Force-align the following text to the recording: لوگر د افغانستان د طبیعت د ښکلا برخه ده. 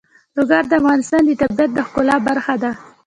لوگر 0.35 0.63
د 0.67 0.73
افغانستان 0.81 1.21
د 1.27 1.31
طبیعت 1.41 1.71
د 1.73 1.79
ښکلا 1.87 2.15
برخه 2.27 2.55
ده. 2.63 2.71